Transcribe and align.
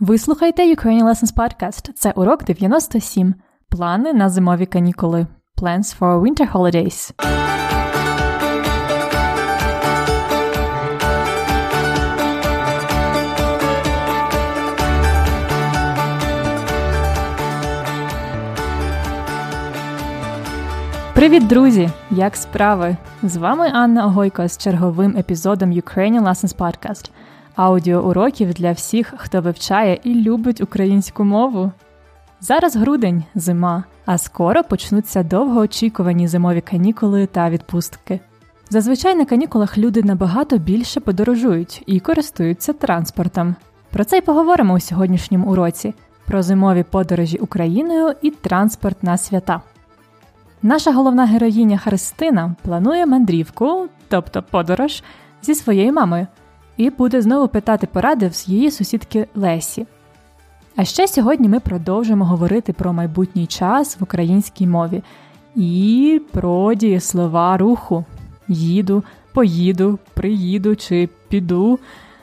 Ви 0.00 0.18
слухаєте 0.18 0.74
Ukrainian 0.74 1.04
Lessons 1.04 1.34
Podcast. 1.34 1.92
Це 1.94 2.10
урок 2.10 2.44
97. 2.44 3.34
Плани 3.68 4.12
на 4.12 4.28
зимові 4.28 4.66
канікули. 4.66 5.26
Plans 5.62 5.98
for 5.98 6.20
winter 6.20 6.52
holidays. 6.52 7.12
Привіт, 21.14 21.46
друзі! 21.46 21.90
Як 22.10 22.36
справи? 22.36 22.96
З 23.22 23.36
вами 23.36 23.70
Анна 23.72 24.06
Огойко 24.06 24.48
з 24.48 24.58
черговим 24.58 25.16
епізодом 25.16 25.72
Ukrainian 25.72 26.22
Lessons 26.22 26.56
Podcast– 26.56 27.10
аудіоуроків 27.58 28.54
для 28.54 28.72
всіх, 28.72 29.14
хто 29.16 29.40
вивчає 29.40 29.98
і 30.04 30.14
любить 30.14 30.60
українську 30.60 31.24
мову. 31.24 31.72
Зараз 32.40 32.76
грудень, 32.76 33.24
зима, 33.34 33.84
а 34.06 34.18
скоро 34.18 34.64
почнуться 34.64 35.22
довгоочікувані 35.22 36.28
зимові 36.28 36.60
канікули 36.60 37.26
та 37.26 37.50
відпустки. 37.50 38.20
Зазвичай 38.70 39.14
на 39.14 39.24
канікулах 39.24 39.78
люди 39.78 40.02
набагато 40.02 40.58
більше 40.58 41.00
подорожують 41.00 41.82
і 41.86 42.00
користуються 42.00 42.72
транспортом. 42.72 43.54
Про 43.90 44.04
це 44.04 44.18
й 44.18 44.20
поговоримо 44.20 44.74
у 44.74 44.80
сьогоднішньому 44.80 45.50
уроці 45.50 45.94
про 46.26 46.42
зимові 46.42 46.82
подорожі 46.90 47.38
Україною 47.38 48.14
і 48.22 48.30
транспорт 48.30 49.02
на 49.02 49.16
свята. 49.16 49.60
Наша 50.62 50.92
головна 50.92 51.26
героїня 51.26 51.78
Христина 51.78 52.54
планує 52.62 53.06
мандрівку, 53.06 53.88
тобто 54.08 54.42
подорож, 54.42 55.02
зі 55.42 55.54
своєю 55.54 55.92
мамою 55.92 56.26
і 56.78 56.90
буде 56.90 57.22
знову 57.22 57.48
питати 57.48 57.86
поради 57.86 58.30
з 58.32 58.48
її 58.48 58.70
сусідки 58.70 59.26
Лесі. 59.34 59.86
А 60.76 60.84
ще 60.84 61.08
сьогодні 61.08 61.48
ми 61.48 61.60
продовжимо 61.60 62.24
говорити 62.24 62.72
про 62.72 62.92
майбутній 62.92 63.46
час 63.46 64.00
в 64.00 64.02
українській 64.02 64.66
мові 64.66 65.02
і 65.56 66.20
про 66.32 66.74
дієслова 66.74 67.56
руху 67.56 68.04
їду, 68.48 69.04
поїду, 69.34 69.98
приїду 70.14 70.76
чи 70.76 71.08
піду. 71.28 71.78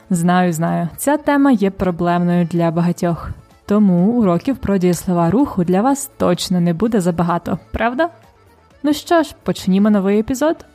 Знаю, 0.10 0.54
знаю, 0.54 0.90
ця 0.98 1.18
тема 1.18 1.52
є 1.52 1.72
проблемною 1.72 2.46
для 2.46 2.72
багатьох. 2.72 3.30
Тому 3.66 4.12
уроків 4.12 4.58
про 4.58 4.78
дієслова 4.78 5.30
руху 5.30 5.64
для 5.64 5.82
вас 5.82 6.12
точно 6.18 6.62
не 6.62 6.74
буде 6.74 7.02
забагато, 7.02 7.60
правда? 7.72 8.10
Ну 8.84 8.94
що 8.94 9.24
ж, 9.24 9.36
почнімо 9.44 9.90
новий 9.90 10.20
епізод. 10.20 10.66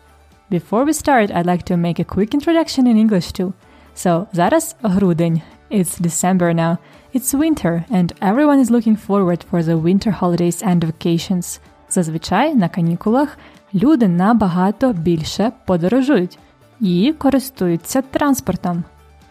Before 0.51 0.85
we 0.85 0.93
start, 0.93 1.31
I'd 1.31 1.47
like 1.47 1.65
to 1.71 1.77
make 1.77 2.01
a 2.01 2.05
quick 2.05 2.35
introduction 2.35 2.85
in 2.87 2.97
English 2.97 3.41
too. 3.41 3.53
So, 3.96 4.26
зараз 4.34 4.76
грудень. 4.82 5.42
It's 5.72 6.00
December 6.02 6.54
now. 6.54 6.78
It's 7.14 7.34
winter, 7.34 7.86
and 7.90 8.14
everyone 8.22 8.60
is 8.60 8.70
looking 8.70 8.98
forward 9.08 9.44
for 9.50 9.64
the 9.64 9.78
winter 9.78 10.12
holidays 10.12 10.64
and 10.64 10.84
vacations. 10.84 11.60
Зазвичай 11.90 12.56
на 12.56 12.70
канікулах 12.70 13.38
люди 13.74 14.08
набагато 14.08 14.94
більше 14.94 15.52
подорожують 15.66 16.40
і 16.82 17.14
користуються 17.18 18.02
транспортом. 18.02 18.84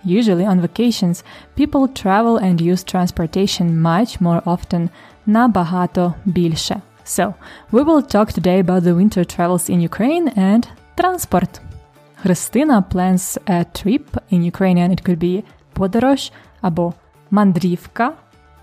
Usually 0.06 0.46
on 0.46 0.60
vacations, 0.60 1.24
people 1.58 1.88
travel 2.04 2.38
and 2.42 2.60
use 2.60 2.94
transportation 2.94 3.82
much 3.82 4.22
more 4.22 4.42
often, 4.42 4.88
набагато 5.26 6.14
більше. 6.24 6.80
So, 7.06 7.34
we 7.72 7.84
will 7.84 8.02
talk 8.14 8.32
today 8.32 8.62
about 8.64 8.80
the 8.80 8.94
winter 8.94 9.24
travels 9.24 9.70
in 9.70 9.80
Ukraine 9.90 10.28
and 10.38 10.68
transport. 10.96 11.67
Христина 12.22 12.82
plans 12.82 13.38
a 13.46 13.64
trip. 13.64 14.06
In 14.30 14.42
Ukrainian 14.42 14.90
it 14.90 15.02
could 15.06 15.18
be 15.18 15.42
подорож 15.72 16.32
або 16.60 16.92
мандрівка. 17.30 18.12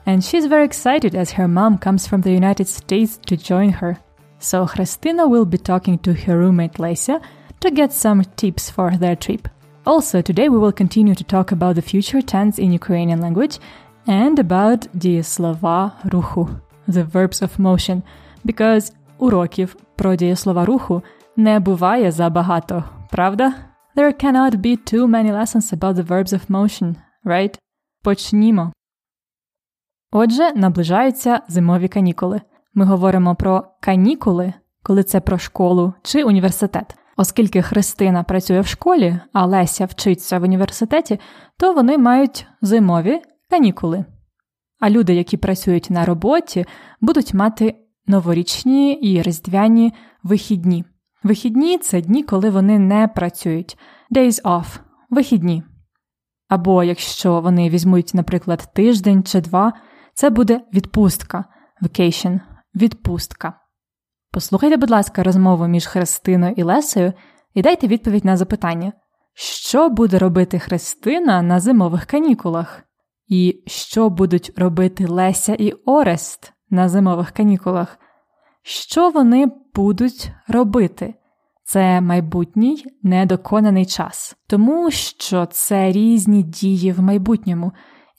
And 0.06 0.18
she's 0.18 0.48
very 0.48 0.66
excited 0.66 1.14
as 1.16 1.38
her 1.38 1.48
mom 1.48 1.78
comes 1.78 2.08
from 2.10 2.22
the 2.22 2.34
United 2.42 2.68
States 2.68 3.12
to 3.28 3.36
join 3.52 3.70
her. 3.82 3.94
So 4.40 4.66
Christina 4.66 5.24
will 5.28 5.46
be 5.46 5.60
talking 5.72 5.98
to 6.06 6.12
her 6.24 6.36
roommate 6.42 6.78
Lesia 6.84 7.18
to 7.62 7.70
get 7.70 7.92
some 7.94 8.20
tips 8.42 8.72
for 8.76 8.90
their 8.98 9.16
trip. 9.16 9.48
Also, 9.86 10.22
today 10.22 10.48
we 10.50 10.58
will 10.58 10.72
continue 10.72 11.16
to 11.16 11.24
talk 11.24 11.52
about 11.52 11.76
the 11.76 11.82
future 11.92 12.22
tense 12.22 12.58
in 12.60 12.72
Ukrainian 12.72 13.20
language 13.22 13.60
and 14.08 14.40
about 14.40 14.88
дієслова 14.94 15.92
руху, 16.04 16.50
the 16.88 17.12
verbs 17.12 17.42
of 17.42 17.60
motion, 17.60 18.02
because 18.46 18.94
уроків 19.18 19.76
про 19.96 20.16
дієслова 20.16 20.66
руху 20.66 21.04
не 21.38 21.60
буває 21.60 22.12
забагато. 22.12 22.84
Правда? 23.11 23.53
There 23.97 24.13
cannot 24.13 24.57
be 24.57 24.77
too 24.77 25.07
many 25.07 25.33
lessons 25.33 25.73
about 25.73 25.95
the 25.95 26.07
verbs 26.07 26.33
of 26.33 26.51
motion, 26.51 26.97
right? 27.25 27.59
Почнімо. 28.03 28.73
Отже, 30.13 30.53
наближаються 30.53 31.41
зимові 31.49 31.89
канікули. 31.89 32.41
Ми 32.75 32.85
говоримо 32.85 33.35
про 33.35 33.65
канікули, 33.81 34.53
коли 34.83 35.03
це 35.03 35.21
про 35.21 35.39
школу 35.39 35.95
чи 36.03 36.25
університет. 36.25 36.97
Оскільки 37.17 37.63
Христина 37.63 38.23
працює 38.23 38.61
в 38.61 38.67
школі, 38.67 39.21
а 39.33 39.47
Леся 39.47 39.85
вчиться 39.85 40.39
в 40.39 40.43
університеті, 40.43 41.21
то 41.57 41.75
вони 41.75 41.99
мають 41.99 42.47
зимові 42.63 43.23
канікули. 43.51 44.05
А 44.81 44.91
люди, 44.91 45.15
які 45.15 45.37
працюють 45.37 45.91
на 45.91 46.05
роботі, 46.05 46.67
будуть 47.01 47.35
мати 47.35 47.75
новорічні 48.07 48.93
і 48.93 49.23
різдвяні 49.23 49.93
вихідні. 50.23 50.85
Вихідні 51.27 51.79
це 51.79 52.01
дні, 52.01 52.23
коли 52.23 52.51
вони 52.51 52.79
не 52.79 53.09
працюють. 53.09 53.79
Days 54.11 54.43
off– 54.43 54.79
вихідні. 55.11 55.63
Або 56.49 56.85
якщо 56.85 57.41
вони 57.41 57.71
візьмуть, 57.71 58.15
наприклад, 58.15 58.69
тиждень 58.75 59.23
чи 59.23 59.41
два, 59.41 59.73
це 60.15 60.31
буде 60.31 60.61
відпустка. 60.75 61.45
Vacation– 61.83 62.41
відпустка. 62.75 63.61
Послухайте, 64.33 64.77
будь 64.77 64.91
ласка, 64.91 65.23
розмову 65.23 65.67
між 65.67 65.87
Христиною 65.87 66.55
і 66.57 66.63
Лесею 66.63 67.13
і 67.55 67.63
дайте 67.63 67.87
відповідь 67.87 68.25
на 68.25 68.37
запитання, 68.37 68.93
що 69.35 69.89
буде 69.89 70.19
робити 70.19 70.59
Христина 70.59 71.43
на 71.43 71.61
зимових 71.61 72.05
канікулах? 72.05 72.83
І 73.29 73.63
що 73.67 74.11
будуть 74.11 74.53
робити 74.57 75.07
Леся 75.07 75.55
і 75.55 75.73
Орест 75.73 76.53
на 76.71 76.89
зимових 76.89 77.31
канікулах? 77.31 77.99
Що 78.69 79.11
вони 79.11 79.47
будуть 79.75 80.31
робити? 80.49 81.15
Це 81.65 82.01
майбутній 82.01 82.85
недоконаний 83.03 83.87
час, 83.87 84.37
тому 84.47 84.91
що 84.91 85.47
це 85.47 85.93
різні 85.93 86.43
дії 86.43 86.93
в 86.93 87.01
майбутньому, 87.01 87.73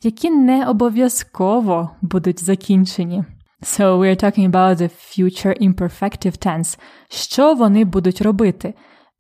які 0.03 0.29
не 0.29 0.67
обов'язково 0.69 1.89
будуть 2.01 2.43
закінчені. 2.43 3.23
So 3.61 3.99
we 3.99 4.09
are 4.09 4.23
talking 4.23 4.51
about 4.51 4.75
the 4.75 4.89
future 4.89 5.61
imperfective 5.61 6.47
tense. 6.47 6.79
Що 7.09 7.53
вони 7.53 7.85
будуть 7.85 8.21
робити? 8.21 8.73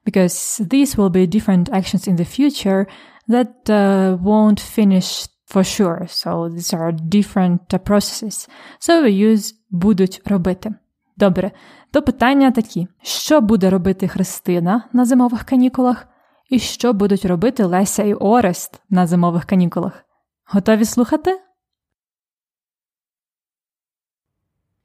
Because 0.05 0.61
these 0.61 0.95
will 0.95 1.11
be 1.11 1.35
different 1.35 1.69
actions 1.69 2.09
in 2.09 2.15
the 2.15 2.39
future 2.39 2.85
that 3.29 3.69
uh, 3.69 4.23
won't 4.23 4.77
finish 4.77 5.27
for 5.53 5.63
sure. 5.63 6.07
So 6.07 6.49
these 6.49 6.73
are 6.73 6.91
different 6.91 7.59
uh, 7.73 7.79
processes. 7.79 8.49
So 8.79 9.03
we 9.03 9.11
use 9.31 9.53
будуть 9.69 10.21
робити. 10.25 10.73
Добре, 11.17 11.51
то 11.91 12.01
питання 12.01 12.51
такі: 12.51 12.87
що 13.01 13.41
буде 13.41 13.69
робити 13.69 14.07
Христина 14.07 14.89
на 14.93 15.05
зимових 15.05 15.43
канікулах, 15.43 16.07
і 16.49 16.59
що 16.59 16.93
будуть 16.93 17.25
робити 17.25 17.63
Леся 17.63 18.03
і 18.03 18.13
Орест 18.13 18.81
на 18.89 19.07
зимових 19.07 19.45
канікулах? 19.45 20.05
Готові 20.45 20.85
слухати? 20.85 21.39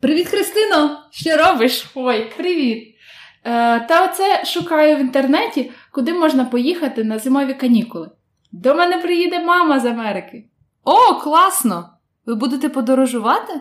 Привіт, 0.01 0.29
Христино! 0.29 0.99
Що 1.11 1.37
робиш? 1.37 1.91
Ой, 1.95 2.33
привіт! 2.37 2.95
Е, 3.45 3.81
Та 3.81 4.05
оце 4.05 4.45
шукаю 4.45 4.97
в 4.97 5.01
інтернеті, 5.01 5.71
куди 5.93 6.13
можна 6.13 6.45
поїхати 6.45 7.05
на 7.05 7.19
зимові 7.19 7.55
канікули. 7.55 8.11
До 8.53 8.75
мене 8.75 8.99
приїде 8.99 9.45
мама 9.45 9.81
з 9.81 9.85
Америки. 9.85 10.49
О, 10.85 11.15
класно! 11.15 11.89
Ви 12.27 12.35
будете 12.35 12.69
подорожувати? 12.69 13.61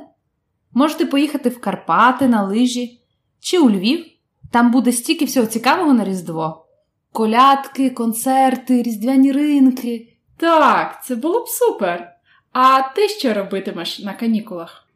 Можете 0.74 1.06
поїхати 1.06 1.50
в 1.50 1.62
Карпати 1.62 2.28
на 2.28 2.44
лижі 2.44 3.02
чи 3.40 3.60
у 3.60 3.70
Львів. 3.70 4.06
Там 4.52 4.72
буде 4.72 4.92
стільки 4.92 5.26
всього 5.26 5.48
цікавого 5.48 5.94
на 5.94 6.06
Різдво. 6.06 6.66
Колядки, 7.12 7.90
концерти, 7.90 8.84
різдвяні 8.84 9.32
ринки. 9.32 10.14
Так, 10.38 11.06
це 11.06 11.16
було 11.16 11.40
б 11.40 11.48
супер. 11.48 12.12
А 12.52 12.82
ти 12.82 13.08
що 13.08 13.34
робитимеш 13.34 14.00
на 14.00 14.14
канікулах? 14.14 14.88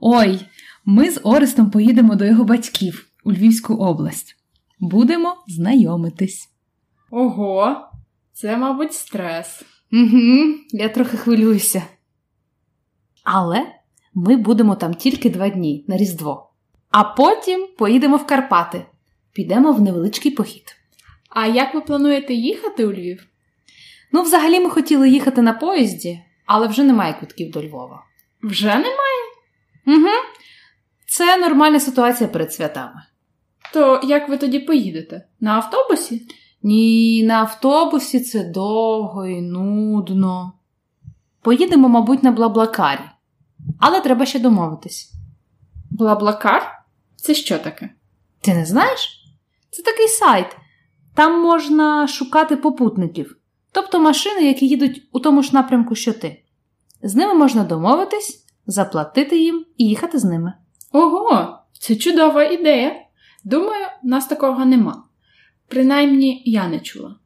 Ой, 0.00 0.40
ми 0.84 1.10
з 1.10 1.20
Орестом 1.22 1.70
поїдемо 1.70 2.14
до 2.14 2.24
його 2.24 2.44
батьків 2.44 3.06
у 3.24 3.32
Львівську 3.32 3.74
область. 3.74 4.36
Будемо 4.80 5.36
знайомитись. 5.48 6.48
Ого, 7.10 7.76
це, 8.32 8.56
мабуть, 8.56 8.92
стрес. 8.94 9.62
Угу, 9.92 10.54
Я 10.70 10.88
трохи 10.88 11.16
хвилююся. 11.16 11.82
Але 13.24 13.66
ми 14.14 14.36
будемо 14.36 14.74
там 14.76 14.94
тільки 14.94 15.30
два 15.30 15.48
дні 15.48 15.84
на 15.88 15.96
Різдво. 15.96 16.50
А 16.90 17.04
потім 17.04 17.68
поїдемо 17.78 18.16
в 18.16 18.26
Карпати. 18.26 18.86
Підемо 19.32 19.72
в 19.72 19.80
невеличкий 19.80 20.32
похід. 20.32 20.76
А 21.28 21.46
як 21.46 21.74
ви 21.74 21.80
плануєте 21.80 22.34
їхати 22.34 22.86
у 22.86 22.92
Львів? 22.92 23.26
Ну, 24.12 24.22
взагалі, 24.22 24.60
ми 24.60 24.70
хотіли 24.70 25.10
їхати 25.10 25.42
на 25.42 25.52
поїзді, 25.52 26.20
але 26.46 26.66
вже 26.66 26.82
немає 26.82 27.12
квитків 27.12 27.50
до 27.50 27.64
Львова. 27.64 28.04
Вже 28.42 28.66
немає? 28.66 29.22
Угу. 29.86 30.14
Це 31.06 31.36
нормальна 31.36 31.80
ситуація 31.80 32.28
перед 32.28 32.52
святами. 32.52 33.02
То 33.72 34.00
як 34.02 34.28
ви 34.28 34.36
тоді 34.36 34.58
поїдете? 34.58 35.26
На 35.40 35.50
автобусі? 35.50 36.26
Ні, 36.62 37.22
на 37.22 37.34
автобусі 37.34 38.20
це 38.20 38.44
довго 38.44 39.26
і 39.26 39.40
нудно. 39.40 40.52
Поїдемо, 41.42 41.88
мабуть, 41.88 42.22
на 42.22 42.32
Блаблакарі. 42.32 43.00
Але 43.80 44.00
треба 44.00 44.26
ще 44.26 44.38
домовитись. 44.38 45.12
Блаблакар? 45.90 46.84
Це 47.16 47.34
що 47.34 47.58
таке? 47.58 47.90
Ти 48.40 48.54
не 48.54 48.66
знаєш? 48.66 49.24
Це 49.70 49.82
такий 49.82 50.08
сайт. 50.08 50.56
Там 51.14 51.42
можна 51.42 52.08
шукати 52.08 52.56
попутників, 52.56 53.36
тобто 53.72 54.00
машини, 54.00 54.42
які 54.42 54.66
їдуть 54.66 55.08
у 55.12 55.20
тому 55.20 55.42
ж 55.42 55.54
напрямку, 55.54 55.94
що 55.94 56.12
ти. 56.12 56.42
З 57.02 57.14
ними 57.14 57.34
можна 57.34 57.64
домовитись, 57.64 58.46
заплатити 58.66 59.38
їм 59.38 59.64
і 59.76 59.84
їхати 59.84 60.18
з 60.18 60.24
ними. 60.24 60.52
Ого, 60.92 61.58
це 61.80 61.96
чудова 61.96 62.44
ідея. 62.44 62.94
Думаю, 63.44 63.86
нас 64.02 64.26
такого 64.26 64.64
нема. 64.64 65.04
Принаймні, 65.68 66.42
я 66.46 66.68
не 66.68 66.80
чула. 66.80 67.16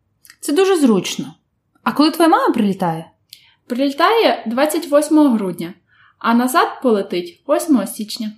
Це 0.41 0.53
дуже 0.53 0.77
зручно. 0.77 1.35
А 1.83 1.93
коли 1.93 2.11
твоя 2.11 2.29
мама 2.29 2.55
прилітає? 2.55 3.11
Прилітає 3.67 4.45
28 4.47 5.19
грудня, 5.19 5.75
а 6.27 6.35
назад 6.35 6.69
полетить 6.83 7.43
8 7.49 7.87
січня. 7.87 8.33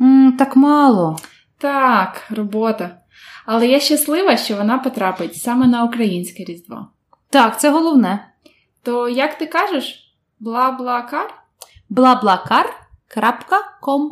м 0.00 0.36
так 0.38 0.56
мало. 0.56 1.18
Так, 1.58 2.26
робота. 2.30 3.00
Але 3.46 3.68
я 3.68 3.80
щаслива, 3.80 4.36
що 4.36 4.56
вона 4.56 4.78
потрапить 4.78 5.36
саме 5.36 5.66
на 5.66 5.84
українське 5.84 6.44
Різдво. 6.44 6.86
Так, 7.30 7.60
це 7.60 7.70
головне. 7.70 8.28
То 8.82 9.08
як 9.08 9.38
ти 9.38 9.46
кажеш? 9.46 10.16
Бла-бла-кар? 10.40 11.34
blablakar.com 11.90 14.10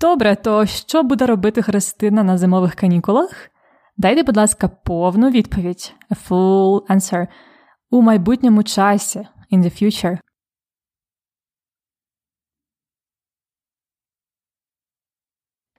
Добре, 0.00 0.36
то 0.36 0.66
що 0.66 1.02
буде 1.02 1.26
робити 1.26 1.62
Христина 1.62 2.22
на 2.22 2.38
зимових 2.38 2.74
канікулах? 2.74 3.50
Дайте, 3.96 4.22
будь 4.22 4.36
ласка, 4.36 4.68
повну 4.68 5.30
відповідь. 5.30 5.94
A 6.10 6.28
full 6.28 6.86
answer. 6.86 7.26
У 7.90 8.02
майбутньому 8.02 8.62
часі. 8.62 9.26
In 9.52 9.62
the 9.62 9.82
future. 9.82 10.18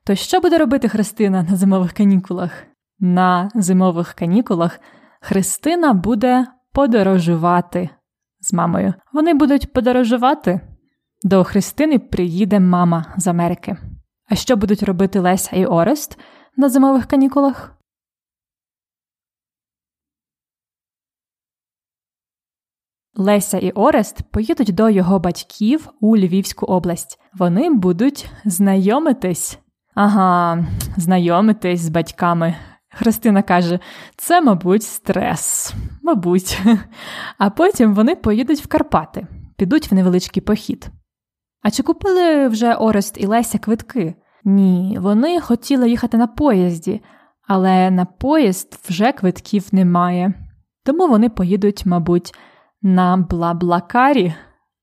То 0.05 0.15
що 0.15 0.39
буде 0.39 0.57
робити 0.57 0.89
Христина 0.89 1.43
на 1.43 1.55
зимових 1.55 1.93
канікулах? 1.93 2.63
На 2.99 3.51
зимових 3.55 4.13
канікулах 4.13 4.79
Христина 5.21 5.93
буде 5.93 6.47
подорожувати 6.73 7.89
з 8.39 8.53
мамою. 8.53 8.93
Вони 9.13 9.33
будуть 9.33 9.73
подорожувати. 9.73 10.61
До 11.23 11.43
Христини 11.43 11.99
приїде 11.99 12.59
мама 12.59 13.13
з 13.17 13.27
Америки. 13.27 13.77
А 14.29 14.35
що 14.35 14.55
будуть 14.55 14.83
робити 14.83 15.19
Леся 15.19 15.55
і 15.55 15.65
Орест 15.65 16.19
на 16.57 16.69
зимових 16.69 17.05
канікулах? 17.05 17.82
Леся 23.15 23.57
і 23.57 23.71
Орест 23.71 24.21
поїдуть 24.31 24.75
до 24.75 24.89
його 24.89 25.19
батьків 25.19 25.89
у 25.99 26.17
Львівську 26.17 26.65
область. 26.65 27.19
Вони 27.33 27.69
будуть 27.69 28.29
знайомитись. 28.45 29.59
Ага, 29.95 30.65
знайомитись 30.97 31.81
з 31.81 31.89
батьками. 31.89 32.55
Христина 32.89 33.41
каже: 33.41 33.79
це, 34.17 34.41
мабуть, 34.41 34.83
стрес. 34.83 35.73
Мабуть. 36.03 36.61
А 37.37 37.49
потім 37.49 37.93
вони 37.93 38.15
поїдуть 38.15 38.59
в 38.59 38.67
Карпати, 38.67 39.27
підуть 39.57 39.91
в 39.91 39.95
невеличкий 39.95 40.43
похід. 40.43 40.87
А 41.61 41.71
чи 41.71 41.83
купили 41.83 42.47
вже 42.47 42.73
Орест 42.73 43.17
і 43.19 43.25
Леся 43.25 43.57
квитки? 43.57 44.15
Ні, 44.43 44.97
вони 45.01 45.41
хотіли 45.41 45.89
їхати 45.89 46.17
на 46.17 46.27
поїзді, 46.27 47.01
але 47.47 47.91
на 47.91 48.05
поїзд 48.05 48.79
вже 48.89 49.11
квитків 49.11 49.67
немає. 49.71 50.33
Тому 50.85 51.07
вони 51.07 51.29
поїдуть, 51.29 51.85
мабуть, 51.85 52.33
на 52.83 53.17
Блаблакарі. 53.17 54.33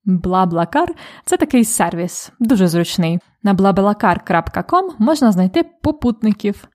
Блаблакар 0.05 0.95
це 1.25 1.37
такий 1.37 1.65
сервіс, 1.65 2.33
дуже 2.41 2.69
зручний. 2.69 3.19
На 3.43 3.55
blablacar.com 3.55 4.91
можна 4.99 5.33
знайти 5.33 5.63
попутників. 5.83 6.69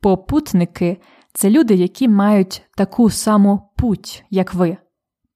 Попутники 0.00 1.00
це 1.32 1.50
люди, 1.50 1.74
які 1.74 2.08
мають 2.08 2.62
таку 2.76 3.10
саму 3.10 3.60
путь, 3.76 4.24
як 4.30 4.54
ви. 4.54 4.76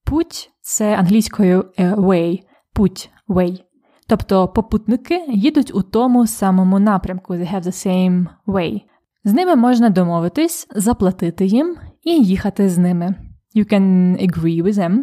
Путь 0.05 0.51
це 0.61 0.97
англійською 0.97 1.65
way, 1.79 2.41
путь 2.75 3.11
way. 3.29 3.61
Тобто 4.09 4.49
попутники 4.49 5.25
їдуть 5.29 5.75
у 5.75 5.83
тому 5.83 6.27
самому 6.27 6.79
напрямку, 6.79 7.35
they 7.35 7.55
have 7.55 7.63
the 7.63 7.87
same 7.87 8.27
way. 8.47 8.81
З 9.25 9.33
ними 9.33 9.57
можна 9.57 9.91
домовитись, 9.91 10.67
заплатити 10.75 11.47
їм 11.47 11.77
і 12.03 12.25
їхати 12.25 12.69
з 12.69 12.79
ними. 12.79 13.15
You 13.57 13.73
can 13.73 14.17
agree 14.29 14.63
with 14.63 14.75
them, 14.75 14.99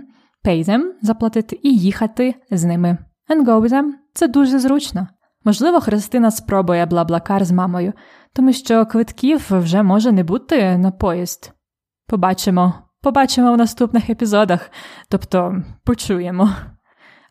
pay 0.46 0.70
them, 0.70 0.82
заплатити 1.02 1.60
і 1.64 1.78
їхати 1.78 2.36
з 2.52 2.64
ними. 2.64 2.98
And 3.30 3.46
go 3.46 3.62
with 3.62 3.72
them. 3.72 3.86
Це 4.14 4.28
дуже 4.28 4.60
зручно. 4.60 5.08
Можливо, 5.44 5.82
Христина 5.82 6.32
спробує 6.32 6.86
блаблакар 6.86 7.46
з 7.46 7.52
мамою, 7.52 7.94
тому 8.34 8.54
що 8.54 8.86
квитків 8.86 9.48
вже 9.50 9.84
може 9.84 10.12
не 10.12 10.24
бути 10.24 10.78
на 10.78 10.92
поїзд. 10.92 11.54
Побачимо, 12.08 12.74
побачимо 13.02 13.54
в 13.54 13.58
наступних 13.58 14.10
епізодах, 14.10 14.72
тобто 15.10 15.64
почуємо. 15.84 16.50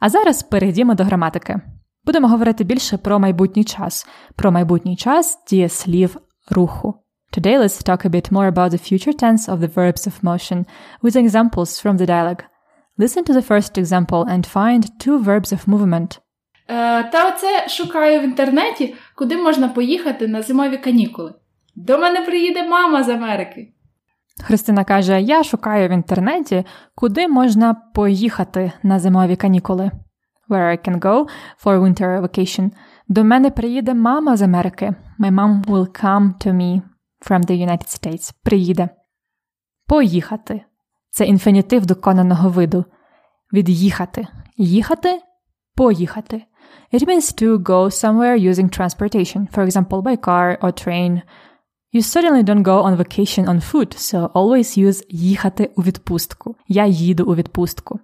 А 0.01 0.09
зараз 0.09 0.43
перейдімо 0.43 0.95
до 0.95 1.05
граматики. 1.05 1.61
Будемо 2.05 2.29
говорити 2.29 2.65
більше 2.65 2.99
про 2.99 3.19
майбутній 3.19 3.65
час, 3.65 4.07
про 4.37 4.53
майбутній 4.53 4.97
час 4.97 5.45
дієслів 5.49 6.17
руху. 6.51 6.95
Today 7.33 7.59
let's 7.59 7.89
talk 7.89 8.07
a 8.07 8.11
bit 8.11 8.33
more 8.33 8.49
about 8.53 8.71
the 8.71 8.79
future 8.79 9.13
tense 9.13 9.49
of 9.49 9.59
the 9.59 9.75
verbs 9.75 10.07
of 10.07 10.23
motion 10.23 10.65
with 11.03 11.17
examples 11.17 11.83
from 11.83 11.99
the 11.99 12.07
dialogue. 12.07 12.43
Listen 12.99 13.25
to 13.25 13.33
the 13.33 13.43
first 13.43 13.77
example 13.77 14.25
and 14.25 14.47
find 14.47 14.83
two 14.99 15.19
verbs 15.19 15.53
of 15.53 15.69
movement. 15.69 16.21
Е, 16.69 17.03
та 17.05 17.29
оце 17.29 17.69
шукаю 17.69 18.21
в 18.21 18.25
інтернеті, 18.25 18.95
куди 19.15 19.37
можна 19.37 19.69
поїхати 19.69 20.29
на 20.29 20.43
зимові 20.43 20.77
канікули. 20.77 21.35
До 21.75 21.99
мене 21.99 22.21
приїде 22.21 22.69
мама 22.69 23.03
з 23.03 23.09
Америки. 23.09 23.73
Христина 24.45 24.85
каже: 24.85 25.21
Я 25.23 25.43
шукаю 25.43 25.89
в 25.89 25.93
інтернеті, 25.93 26.65
куди 26.95 27.29
можна 27.29 27.75
поїхати 27.75 28.73
на 28.83 28.99
зимові 28.99 29.37
канікули. 29.37 29.91
Where 30.49 30.77
I 30.77 30.89
can 30.89 31.01
go 31.01 31.27
for 31.65 31.81
winter 31.81 32.21
vacation. 32.21 32.71
До 33.09 33.25
мене 33.25 33.51
приїде 33.51 33.95
мама 33.95 34.37
з 34.37 34.43
Америки. 34.43 34.95
My 35.21 35.31
mom 35.31 35.65
will 35.65 36.05
come 36.05 36.47
to 36.47 36.53
me 36.53 36.83
from 37.31 37.47
the 37.47 37.67
United 37.67 37.89
States. 37.89 38.35
Приїде. 38.43 38.89
Поїхати. 39.87 40.65
Це 41.17 41.25
інфінітив 41.25 41.87
доконаного 41.87 42.49
виду. 42.49 42.85
Від'їхати. 43.53 44.27
Їхати. 44.57 45.21
Поїхати. 45.75 46.43
It 46.93 47.07
means 47.09 47.43
to 47.43 47.59
go 47.59 47.85
somewhere 47.91 48.51
using 48.51 48.79
transportation, 48.79 49.55
for 49.55 49.65
example, 49.67 50.03
by 50.03 50.17
car 50.17 50.59
or 50.61 50.87
train. 50.87 51.21
You 51.95 52.03
certainly 52.03 52.43
don't 52.43 52.63
go 52.63 52.83
on 52.83 52.97
vacation 52.97 53.49
on 53.49 53.73
foot, 53.73 53.97
so 53.97 54.29
always 54.29 54.87
use 54.87 55.05
їхати 55.09 55.71
у 55.77 55.83
відпустку. 55.83 56.57
Я 56.69 56.87
їду 56.87 57.25
у 57.25 57.35
відпустку. 57.35 58.01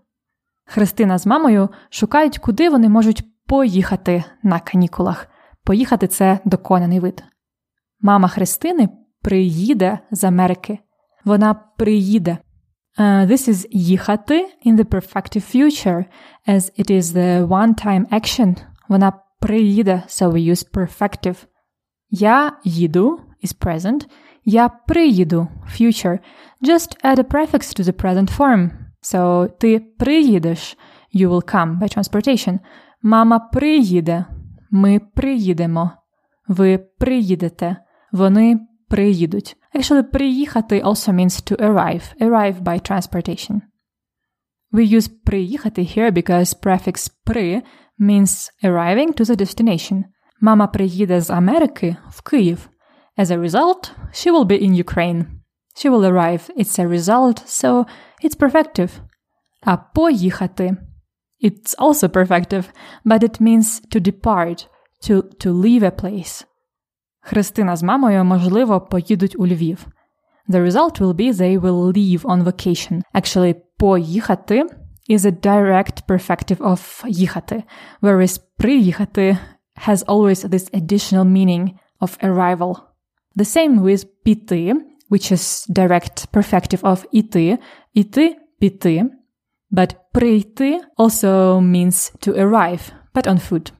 Христина 0.64 1.18
з 1.18 1.26
мамою 1.26 1.68
шукають, 1.90 2.38
куди 2.38 2.70
вони 2.70 2.88
можуть 2.88 3.24
поїхати 3.46 4.24
на 4.42 4.60
канікулах. 4.60 5.28
Поїхати 5.64 6.06
це 6.06 6.38
доконаний 6.44 7.00
вид. 7.00 7.24
Мама 8.00 8.28
Христини 8.28 8.88
приїде 9.22 9.98
з 10.10 10.24
Америки. 10.24 10.78
Вона 11.24 11.54
приїде. 11.54 12.38
Uh, 12.97 13.27
this 13.27 13.47
is 13.47 13.67
їхати 13.71 14.45
in 14.65 14.75
the 14.75 14.83
perfective 14.83 15.55
future, 15.55 16.05
as 16.47 16.71
it 16.79 16.89
is 16.91 17.13
the 17.13 17.47
one-time 17.47 18.05
action. 18.11 18.55
Вона 18.89 19.13
приїде, 19.39 20.03
so 20.07 20.31
we 20.31 20.51
use 20.51 20.71
perfective. 20.73 21.45
Я 22.09 22.51
їду 22.63 23.19
is 23.43 23.65
present. 23.65 24.07
Я 24.45 24.69
приїду 24.69 25.47
future. 25.79 26.19
Just 26.61 27.05
add 27.05 27.19
a 27.19 27.23
prefix 27.23 27.79
to 27.79 27.83
the 27.83 27.91
present 27.91 28.37
form. 28.37 28.69
So 29.01 29.49
ти 29.59 29.79
приїдеш. 29.79 30.77
You 31.15 31.29
will 31.29 31.55
come 31.55 31.79
by 31.79 31.97
transportation. 31.97 32.59
Мама 33.01 33.39
приїде. 33.39 34.25
Ми 34.71 34.99
приїдемо. 34.99 35.91
Ви 36.47 36.77
приїдете. 36.77 37.77
Вони 38.11 38.59
приїдуть. 38.89 39.55
Actually, 39.75 40.03
приїхати 40.03 40.81
also 40.81 41.13
means 41.13 41.41
to 41.51 41.55
arrive. 41.55 42.03
Arrive 42.21 42.61
by 42.61 42.79
transportation. 42.91 43.61
We 44.71 44.97
use 44.97 45.09
приїхати 45.23 45.81
here 45.81 46.11
because 46.11 46.59
prefix 46.61 47.11
при 47.23 47.61
means 47.99 48.49
arriving 48.63 49.13
to 49.13 49.25
the 49.25 49.35
destination. 49.35 50.03
Мама 50.41 50.67
приїде 50.67 51.21
з 51.21 51.29
Америки 51.29 51.95
в 52.09 52.21
Київ. 52.21 52.69
As 53.17 53.31
a 53.31 53.37
result, 53.37 53.91
she 54.11 54.31
will 54.31 54.45
be 54.45 54.61
in 54.61 54.83
Ukraine. 54.83 55.25
She 55.75 55.89
will 55.89 56.05
arrive. 56.05 56.49
It's 56.57 56.79
a 56.79 56.87
result, 56.87 57.37
so 57.45 57.85
it's 58.23 58.37
perfective. 58.37 58.89
А 59.61 59.77
поїхати 59.77 60.77
It's 61.39 61.75
also 61.75 62.07
perfective, 62.07 62.65
but 63.05 63.23
it 63.23 63.39
means 63.39 63.79
to 63.91 63.99
depart, 63.99 64.67
to, 65.03 65.21
to 65.39 65.51
leave 65.51 65.83
a 65.83 65.91
place. 65.91 66.45
Христина 67.21 67.75
з 67.75 67.83
мамою, 67.83 68.23
можливо, 68.23 68.81
поїдуть 68.81 69.35
у 69.39 69.47
Львів. 69.47 69.87
The 70.49 70.71
result 70.71 71.01
will 71.01 71.13
be 71.13 71.33
they 71.33 71.59
will 71.59 71.93
leave 71.93 72.21
on 72.21 72.43
vacation. 72.43 73.01
Actually, 73.13 73.55
поїхати 73.77 74.65
is 75.09 75.25
a 75.25 75.31
direct 75.31 76.05
perfective 76.07 76.57
of 76.57 77.07
їхати, 77.07 77.63
whereas 78.01 78.41
приїхати 78.57 79.37
has 79.87 80.05
always 80.05 80.49
this 80.49 80.71
additional 80.73 81.25
meaning 81.25 81.69
of 82.01 82.17
arrival. 82.23 82.75
The 83.35 83.45
same 83.45 83.81
with 83.81 84.05
піти, 84.23 84.73
which 85.09 85.31
is 85.31 85.69
direct 85.69 86.27
perfective 86.33 86.81
of 86.81 87.05
іти, 87.11 87.57
іти, 87.93 88.37
піти. 88.59 89.09
But 89.71 89.95
прийти 90.13 90.81
also 90.97 91.61
means 91.61 92.11
to 92.21 92.33
arrive, 92.33 92.91
but 93.13 93.27
on 93.27 93.39
foot. 93.49 93.73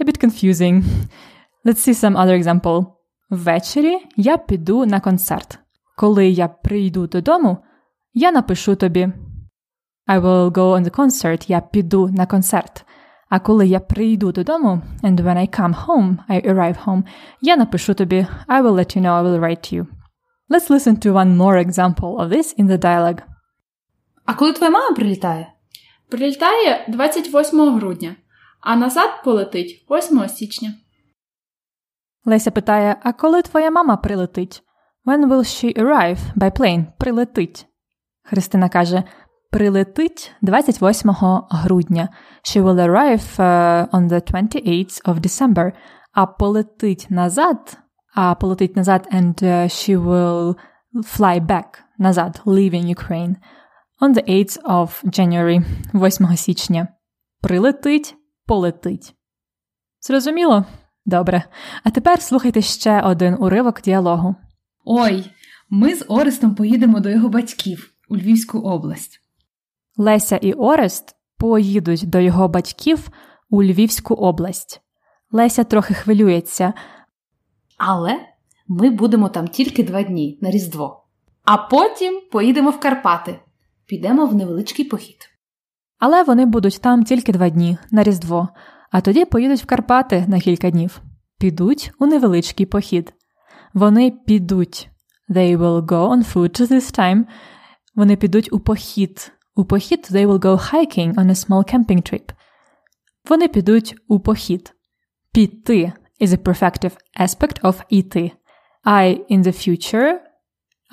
A 0.00 0.04
bit 0.04 0.18
confusing. 0.18 0.82
Let's 1.69 1.81
see 1.81 1.93
some 1.93 2.15
other 2.17 2.35
example. 2.35 2.85
Ввечері 3.29 3.97
я 4.15 4.37
піду 4.37 4.85
на 4.85 4.99
концерт. 4.99 5.59
Коли 5.97 6.27
я 6.27 6.47
прийду 6.47 7.07
додому, 7.07 7.57
я 8.13 8.31
напишу 8.31 8.75
тобі. 8.75 9.09
I 10.07 10.21
will 10.21 10.51
go 10.51 10.73
on 10.73 10.83
the 10.83 10.91
concert, 10.91 11.45
я 11.47 11.61
піду 11.61 12.07
на 12.07 12.25
концерт. 12.25 12.85
А 13.29 13.39
коли 13.39 13.67
я 13.67 13.79
прийду 13.79 14.31
додому, 14.31 14.81
and 15.03 15.15
when 15.15 15.37
I 15.37 15.59
come 15.59 15.85
home, 15.85 16.17
I 16.29 16.47
arrive 16.47 16.85
home, 16.85 17.03
я 17.41 17.57
напишу 17.57 17.93
тобі, 17.93 18.27
I 18.47 18.63
will 18.63 18.73
let 18.73 18.97
you 18.97 19.01
know, 19.01 19.13
I 19.13 19.23
will 19.23 19.39
write 19.39 19.73
to 19.73 19.73
you. 19.73 19.87
Let's 20.49 20.69
listen 20.69 20.95
to 21.05 21.13
one 21.13 21.37
more 21.37 21.65
example 21.67 22.17
of 22.19 22.29
this 22.29 22.59
in 22.59 22.67
the 22.67 22.77
dialogue. 22.77 23.21
А 24.25 24.33
коли 24.33 24.53
твоя 24.53 24.71
мама 24.71 24.95
прилітає? 24.95 25.53
Прилітає 26.09 26.85
28 26.87 27.75
грудня, 27.75 28.15
а 28.61 28.75
назад 28.75 29.09
полетить 29.23 29.85
8 29.89 30.29
січня. 30.29 30.73
Леся 32.25 32.51
питає: 32.51 32.95
А 33.03 33.13
коли 33.13 33.41
твоя 33.41 33.71
мама 33.71 33.97
прилетить? 33.97 34.63
When 35.05 35.27
will 35.27 35.43
she 35.43 35.77
arrive 35.81 36.19
by 36.35 36.59
plane? 36.59 36.85
Прилетить. 36.97 37.65
Христина 38.23 38.69
каже: 38.69 39.03
Прилетить 39.51 40.31
28 40.41 41.11
грудня. 41.63 42.09
She 42.43 42.63
will 42.63 42.79
arrive 42.79 43.37
uh, 43.37 43.89
on 43.89 44.07
the 44.07 44.21
28th 44.21 45.03
of 45.05 45.19
December. 45.19 45.71
А 46.13 46.25
полетить 46.25 47.09
назад. 47.09 47.77
А 48.15 48.35
полетить 48.35 48.75
назад 48.75 49.07
and 49.11 49.35
uh, 49.35 49.65
she 49.67 49.95
will 49.95 50.55
fly 51.03 51.39
back 51.39 51.83
назад, 51.97 52.41
leaving 52.45 52.87
Ukraine 52.87 53.37
on 54.01 54.13
the 54.13 54.23
8th 54.23 54.57
of 54.63 55.03
January, 55.05 55.61
8 55.93 56.37
січня. 56.37 56.87
Прилетить, 57.41 58.15
полетить. 58.45 59.15
Зрозуміло? 60.01 60.65
Добре. 61.09 61.43
А 61.83 61.89
тепер 61.89 62.21
слухайте 62.21 62.61
ще 62.61 63.01
один 63.01 63.37
уривок 63.39 63.81
діалогу. 63.81 64.35
Ой, 64.85 65.31
ми 65.69 65.95
з 65.95 66.05
Орестом 66.07 66.55
поїдемо 66.55 66.99
до 66.99 67.09
його 67.09 67.29
батьків 67.29 67.93
у 68.09 68.17
Львівську 68.17 68.59
область. 68.59 69.21
Леся 69.97 70.35
і 70.35 70.53
Орест 70.53 71.15
поїдуть 71.37 72.09
до 72.09 72.19
його 72.19 72.47
батьків 72.47 73.09
у 73.49 73.63
Львівську 73.63 74.13
область. 74.13 74.81
Леся 75.31 75.63
трохи 75.63 75.93
хвилюється. 75.93 76.73
Але 77.77 78.19
ми 78.67 78.89
будемо 78.89 79.29
там 79.29 79.47
тільки 79.47 79.83
два 79.83 80.03
дні 80.03 80.39
на 80.41 80.51
Різдво. 80.51 81.03
А 81.43 81.57
потім 81.57 82.21
поїдемо 82.31 82.69
в 82.69 82.79
Карпати. 82.79 83.39
Підемо 83.85 84.25
в 84.25 84.35
невеличкий 84.35 84.85
похід. 84.85 85.29
Але 85.99 86.23
вони 86.23 86.45
будуть 86.45 86.81
там 86.81 87.03
тільки 87.03 87.31
два 87.31 87.49
дні 87.49 87.77
на 87.91 88.03
Різдво, 88.03 88.49
а 88.91 89.01
тоді 89.01 89.25
поїдуть 89.25 89.63
в 89.63 89.65
Карпати 89.65 90.25
на 90.27 90.39
кілька 90.39 90.71
днів. 90.71 91.01
Підуть 91.39 91.91
у 91.99 92.05
невеличкий 92.05 92.65
похід. 92.65 93.13
Вони 93.73 94.11
підуть. 94.11 94.89
They 95.29 95.57
will 95.57 95.85
go 95.85 96.09
on 96.09 96.33
foot 96.33 96.61
this 96.61 96.99
time. 96.99 97.25
Вони 97.95 98.15
підуть 98.15 98.53
у 98.53 98.59
похід. 98.59 99.31
У 99.55 99.65
похід 99.65 100.07
they 100.11 100.27
will 100.27 100.39
go 100.39 100.71
hiking 100.73 101.13
on 101.13 101.25
a 101.25 101.47
small 101.47 101.73
camping 101.73 102.11
trip. 102.11 102.29
Вони 103.29 103.47
підуть 103.47 103.95
у 104.07 104.19
похід. 104.19 104.75
Піти 105.33 105.93
is 106.21 106.27
a 106.27 106.37
perfective 106.37 106.97
aspect 107.19 107.61
of 107.61 107.83
іти. 107.89 108.31
I 108.85 109.31
in 109.31 109.43
the 109.43 109.67
future. 109.67 110.19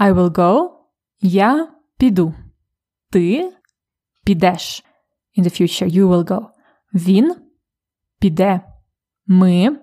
I 0.00 0.14
will 0.14 0.30
go. 0.30 0.70
Я 1.20 1.68
піду. 1.98 2.34
Ти 3.10 3.52
підеш. 4.24 4.84
In 5.38 5.44
the 5.44 5.60
future 5.60 5.88
you 5.90 6.08
will 6.08 6.24
go. 6.24 6.46
Він 6.94 7.34
піде. 8.19 8.61
Ми 9.27 9.79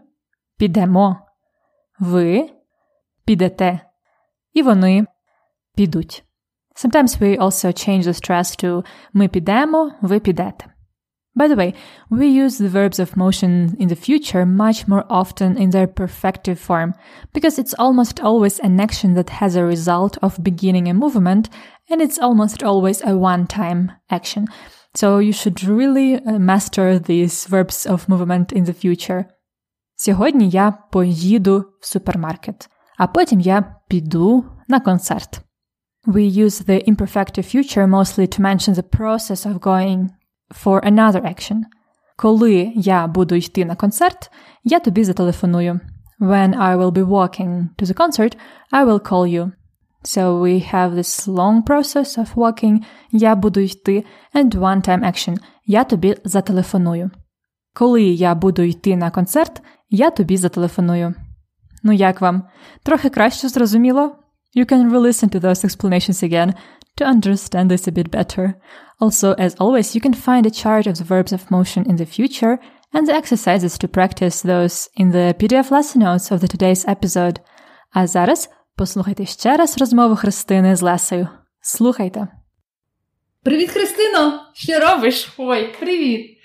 підемо. 0.57 1.17
Ви 2.01 2.51
підете. 3.25 3.81
І 4.53 4.63
вони 4.63 5.07
підуть. 5.77 6.25
Sometimes 6.77 7.19
we 7.19 7.39
also 7.39 7.67
change 7.67 8.03
the 8.03 8.15
stress 8.15 8.65
to 8.65 8.85
ми 9.13 9.29
підемо, 9.29 9.93
ви 10.01 10.21
підете. 10.21 10.67
By 11.39 11.47
the 11.47 11.57
way, 11.57 11.75
we 12.11 12.27
use 12.27 12.59
the 12.59 12.69
verbs 12.69 12.99
of 12.99 13.17
motion 13.17 13.77
in 13.79 13.89
the 13.89 14.03
future 14.07 14.45
much 14.45 14.89
more 14.89 15.05
often 15.09 15.57
in 15.57 15.71
their 15.71 15.87
perfective 15.87 16.59
form 16.59 16.95
because 17.33 17.61
it's 17.61 17.75
almost 17.75 18.19
always 18.29 18.59
an 18.59 18.81
action 18.81 19.15
that 19.15 19.31
has 19.41 19.55
a 19.55 19.65
result 19.65 20.19
of 20.21 20.43
beginning 20.43 20.89
a 20.89 20.95
movement 20.95 21.49
and 21.91 22.03
it's 22.03 22.19
almost 22.19 22.65
always 22.65 22.99
a 23.05 23.17
one 23.17 23.47
time 23.47 23.93
action. 24.11 24.49
So 24.95 25.19
you 25.19 25.33
should 25.33 25.63
really 25.63 26.21
master 26.39 26.99
these 26.99 27.47
verbs 27.47 27.87
of 27.87 28.09
movement 28.09 28.53
in 28.53 28.65
the 28.65 28.75
future. 28.85 29.25
Сьогодні 29.97 30.49
я 30.49 30.73
поїду 30.93 31.65
в 31.81 31.87
супермаркет, 31.87 32.69
а 32.99 33.07
потім 33.07 33.41
я 33.41 33.75
піду 33.89 34.45
на 34.69 34.81
концерт. 34.81 35.41
We 36.07 36.45
use 36.45 36.67
the 36.67 36.89
imperfective 36.89 37.45
future 37.55 37.87
mostly 37.87 38.27
to 38.27 38.41
mention 38.41 38.75
the 38.75 38.99
process 38.99 39.47
of 39.47 39.61
going 39.61 40.09
for 40.51 40.81
another 40.81 41.23
action. 41.23 41.63
Коли 42.17 42.73
я 42.75 43.07
буду 43.07 43.35
йти 43.35 43.65
на 43.65 43.77
концерт, 43.77 44.31
я 44.65 44.81
тобі 44.81 45.05
зателефоную. 45.05 45.81
When 46.21 46.55
I 46.55 46.77
will 46.77 46.91
be 46.91 47.05
walking 47.05 47.69
to 47.79 47.87
the 47.87 47.95
concert, 47.95 48.37
I 48.73 48.85
will 48.85 49.01
call 49.01 49.27
you. 49.27 49.53
So 50.05 50.41
we 50.41 50.61
have 50.61 50.95
this 50.95 51.27
long 51.27 51.63
process 51.63 52.19
of 52.19 52.35
walking, 52.35 52.85
я 53.13 53.37
буду 53.37 53.61
йти, 53.61 54.05
and 54.35 54.55
one-time 54.55 55.05
action, 55.05 55.39
я 55.67 55.85
тобі 55.85 56.17
зателефоную. 56.25 57.11
Коли 57.75 58.03
я 58.03 58.35
буду 58.35 58.63
йти 58.63 58.97
на 58.97 59.11
концерт, 59.11 59.63
я 59.91 60.11
тобі 60.11 60.37
зателефоную. 60.37 61.15
Ну 61.83 61.93
як 61.93 62.21
вам? 62.21 62.43
Трохи 62.83 63.09
краще 63.09 63.49
зрозуміло? 63.49 64.17
You 64.57 64.73
can 64.73 64.91
re-listen 64.91 65.29
to 65.29 65.41
those 65.41 65.65
explanations 65.65 66.23
again 66.23 66.55
to 66.97 67.07
understand 67.07 67.71
this 67.71 67.89
a 67.89 67.93
bit 67.93 68.11
better. 68.11 68.55
Also, 69.01 69.35
as 69.39 69.55
always, 69.57 69.95
you 69.95 70.01
can 70.01 70.15
find 70.15 70.47
a 70.47 70.51
chart 70.51 70.87
of 70.87 70.97
the 70.99 71.05
verbs 71.05 71.33
of 71.33 71.51
motion 71.51 71.83
in 71.91 71.97
the 71.97 72.07
future 72.17 72.59
and 72.95 73.07
the 73.07 73.15
exercises 73.15 73.79
to 73.79 73.87
practice 73.87 74.37
those 74.43 74.89
in 74.97 75.11
the 75.11 75.35
PDF 75.39 75.71
lesson 75.71 76.01
notes 76.01 76.27
of 76.33 76.41
the 76.41 76.49
today's 76.49 76.85
episode. 76.95 77.41
А 77.91 78.07
зараз 78.07 78.49
послухайте 78.76 79.26
ще 79.26 79.58
раз 79.58 79.78
розмову 79.78 80.16
Христини 80.16 80.76
з 80.76 80.82
Лесею. 80.82 81.28
Слухайте. 81.62 82.28
Привіт, 83.44 83.70
Христино! 83.72 84.40
Що 84.54 84.80
робиш? 84.80 85.34
Ой, 85.38 85.76
привіт! 85.80 86.38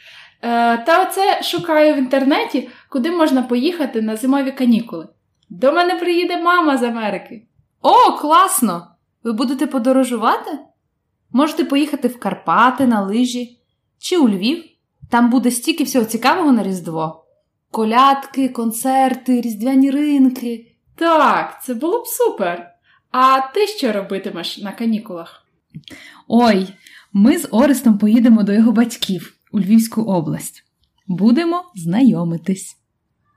Е, 0.42 0.78
та 0.78 1.02
оце 1.02 1.42
шукаю 1.42 1.94
в 1.94 1.98
інтернеті, 1.98 2.68
куди 2.88 3.10
можна 3.10 3.42
поїхати 3.42 4.02
на 4.02 4.16
зимові 4.16 4.52
канікули. 4.52 5.08
До 5.50 5.72
мене 5.72 5.94
приїде 5.94 6.36
мама 6.36 6.76
з 6.76 6.82
Америки. 6.82 7.46
О, 7.82 8.12
класно! 8.12 8.86
Ви 9.24 9.32
будете 9.32 9.66
подорожувати? 9.66 10.58
Можете 11.32 11.64
поїхати 11.64 12.08
в 12.08 12.20
Карпати 12.20 12.86
на 12.86 13.02
лижі 13.02 13.58
чи 13.98 14.18
у 14.18 14.28
Львів. 14.28 14.64
Там 15.10 15.30
буде 15.30 15.50
стільки 15.50 15.84
всього 15.84 16.04
цікавого 16.04 16.52
на 16.52 16.62
Різдво. 16.62 17.24
Колядки, 17.70 18.48
концерти, 18.48 19.40
різдвяні 19.40 19.90
ринки. 19.90 20.74
Так, 20.98 21.62
це 21.64 21.74
було 21.74 22.02
б 22.02 22.06
супер. 22.06 22.70
А 23.10 23.40
ти 23.40 23.66
що 23.66 23.92
робитимеш 23.92 24.58
на 24.58 24.72
канікулах? 24.72 25.46
Ой, 26.28 26.66
ми 27.12 27.38
з 27.38 27.48
Орестом 27.50 27.98
поїдемо 27.98 28.42
до 28.42 28.52
його 28.52 28.72
батьків 28.72 29.34
у 29.52 29.60
Львівську 29.60 30.02
область. 30.02 30.64
Будемо 31.06 31.64
знайомитись. 31.74 32.76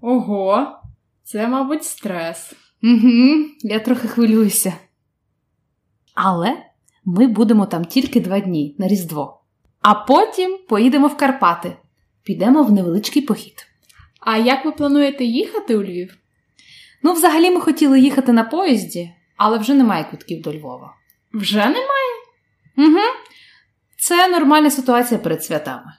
Ого, 0.01 0.67
це, 1.23 1.47
мабуть, 1.47 1.83
стрес. 1.83 2.53
Угу, 2.83 3.45
Я 3.61 3.79
трохи 3.79 4.07
хвилююся. 4.07 4.73
Але 6.13 6.57
ми 7.05 7.27
будемо 7.27 7.65
там 7.65 7.85
тільки 7.85 8.21
два 8.21 8.39
дні 8.39 8.75
на 8.79 8.87
Різдво. 8.87 9.41
А 9.81 9.93
потім 9.93 10.57
поїдемо 10.69 11.07
в 11.07 11.17
Карпати. 11.17 11.77
Підемо 12.23 12.63
в 12.63 12.71
невеличкий 12.71 13.21
похід. 13.21 13.67
А 14.19 14.37
як 14.37 14.65
ви 14.65 14.71
плануєте 14.71 15.23
їхати 15.23 15.75
у 15.77 15.83
Львів? 15.83 16.17
Ну, 17.03 17.13
взагалі, 17.13 17.51
ми 17.51 17.61
хотіли 17.61 17.99
їхати 17.99 18.31
на 18.31 18.43
поїзді, 18.43 19.11
але 19.37 19.57
вже 19.57 19.73
немає 19.73 20.03
квитків 20.03 20.41
до 20.41 20.53
Львова. 20.53 20.93
Вже 21.33 21.57
немає? 21.57 22.11
Угу. 22.77 22.99
Це 23.97 24.27
нормальна 24.27 24.71
ситуація 24.71 25.19
перед 25.19 25.43
святами. 25.43 25.93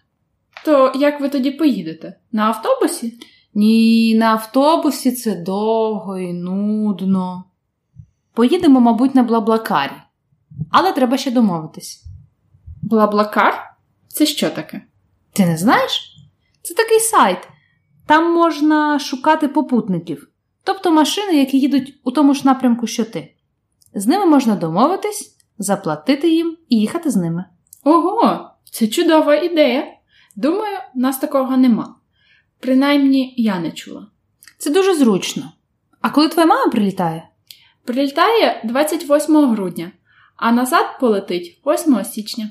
То 0.64 0.92
як 0.94 1.21
ви 1.21 1.28
тоді 1.28 1.50
поїдете? 1.50 2.18
На 2.32 2.42
автобусі? 2.42 3.18
Ні, 3.54 4.14
на 4.14 4.26
автобусі 4.26 5.12
це 5.12 5.35
довго 5.35 6.18
і 6.18 6.32
нудно. 6.32 7.44
Поїдемо, 8.35 8.80
мабуть, 8.80 9.14
на 9.14 9.23
Блаблакарі. 9.23 9.92
Але 10.71 10.92
треба 10.92 11.16
ще 11.18 11.30
домовитись. 11.30 12.04
Блаблакар? 12.82 13.75
Це 14.09 14.26
що 14.26 14.50
таке? 14.50 14.82
Ти 15.32 15.47
не 15.47 15.56
знаєш? 15.56 16.16
Це 16.62 16.75
такий 16.75 17.00
сайт. 17.00 17.49
Там 18.06 18.35
можна 18.35 18.99
шукати 18.99 19.49
попутників, 19.49 20.28
тобто 20.64 20.90
машини, 20.92 21.38
які 21.38 21.59
їдуть 21.59 21.95
у 22.04 22.11
тому 22.11 22.35
ж 22.35 22.42
напрямку, 22.45 22.87
що 22.87 23.04
ти. 23.04 23.35
З 23.95 24.07
ними 24.07 24.26
можна 24.26 24.57
домовитись, 24.57 25.37
заплатити 25.59 26.28
їм 26.31 26.57
і 26.69 26.76
їхати 26.76 27.11
з 27.11 27.16
ними. 27.16 27.45
Ого, 27.85 28.50
це 28.71 28.87
чудова 28.88 29.35
ідея. 29.35 29.87
Думаю, 30.37 30.78
нас 30.95 31.19
такого 31.19 31.57
нема. 31.57 31.95
Принаймні, 32.61 33.35
я 33.37 33.59
не 33.59 33.71
чула. 33.71 34.07
Це 34.59 34.71
дуже 34.71 34.95
зручно. 34.95 35.52
А 36.00 36.11
коли 36.11 36.28
твоя 36.28 36.47
мама 36.47 36.71
прилітає? 36.71 37.28
Прилітає 37.85 38.61
28 38.64 39.37
грудня, 39.37 39.90
а 40.37 40.52
назад 40.52 40.87
полетить 41.00 41.61
8 41.66 42.04
січня. 42.04 42.50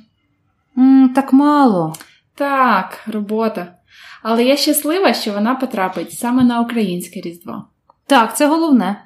м 0.78 1.14
так 1.16 1.34
мало. 1.34 1.96
Так, 2.36 3.04
робота. 3.08 3.76
Але 4.24 4.44
я 4.46 4.58
щаслива, 4.58 5.14
що 5.14 5.34
вона 5.34 5.56
потрапить 5.56 6.14
саме 6.14 6.44
на 6.44 6.62
українське 6.62 7.22
Різдво. 7.22 7.66
Так, 8.12 8.38
це 8.38 8.48
головне. 8.48 9.04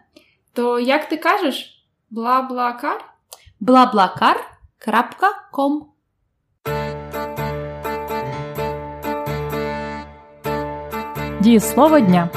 То 0.53 0.79
як 0.79 1.09
ти 1.09 1.17
кажеш? 1.17 1.87
Бла-бла-кар? 2.11 2.99
blablakar.com 3.61 5.81
Дієслово 11.41 11.99
дня. 11.99 12.29